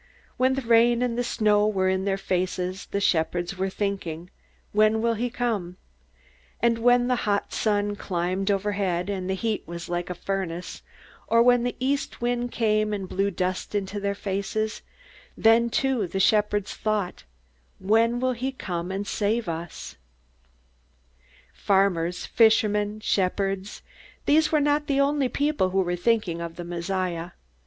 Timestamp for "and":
1.03-1.15, 6.59-6.79, 9.11-9.29, 12.93-13.07, 18.89-19.05